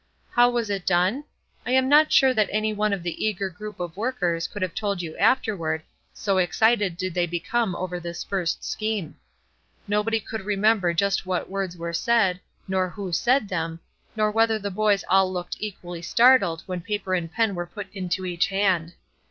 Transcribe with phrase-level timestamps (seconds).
[0.31, 1.25] How was it done?
[1.63, 4.73] I am not sure that any one of the eager group of workers could have
[4.73, 9.13] told you afterward, so excited did they become over this first scheme.
[9.87, 13.79] Nobody could remember just what words were said, nor who said them,
[14.15, 18.25] nor whether the boys all looked equally startled when paper and pen were put into
[18.25, 18.95] each hand.